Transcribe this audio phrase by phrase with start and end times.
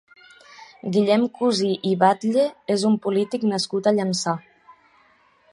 [0.95, 2.47] Guillem Cusí i Batlle
[2.79, 4.39] és un polític nascut a Llançà.